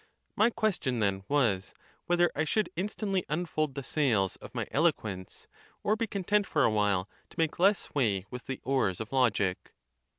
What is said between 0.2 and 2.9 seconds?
My question, then, was, whether I should